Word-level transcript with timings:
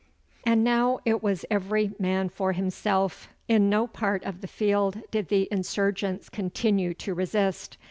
And 0.47 0.63
now 0.63 0.97
it 1.05 1.21
was 1.21 1.45
every 1.51 1.93
man 1.99 2.29
for 2.29 2.53
himself. 2.53 3.29
In 3.47 3.69
no 3.69 3.85
part 3.85 4.23
of 4.23 4.41
the 4.41 4.47
field 4.47 5.03
did 5.11 5.27
the 5.27 5.47
insurgents 5.51 6.27
continue 6.27 6.95
to 6.95 7.13
resist. 7.13 7.77